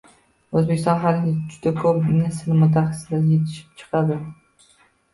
O‘zbekistonda 0.61 1.03
har 1.03 1.19
yili 1.19 1.35
juda 1.51 1.75
ko‘plab 1.77 2.09
ingliz 2.15 2.41
tili 2.41 2.59
mutaxassislari 2.65 3.31
yetishib 3.37 3.81
chiqadi. 3.83 4.23